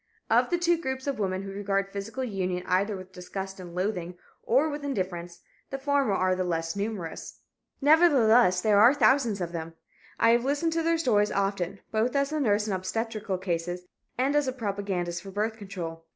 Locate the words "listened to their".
10.43-10.97